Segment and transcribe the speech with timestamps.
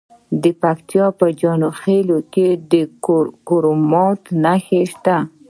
[0.41, 2.73] د پکتیا په جاني خیل کې د
[3.47, 5.17] کرومایټ نښې شته.